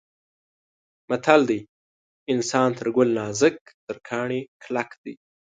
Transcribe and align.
متل 1.09 1.41
دی: 1.49 1.59
انسان 2.33 2.69
تر 2.77 2.87
ګل 2.95 3.09
نازک 3.19 3.57
تر 3.85 3.95
کاڼي 4.07 4.41
کلک 4.63 4.89
دی. 5.03 5.13